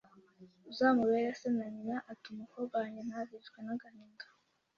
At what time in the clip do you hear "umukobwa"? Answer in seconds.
2.33-2.73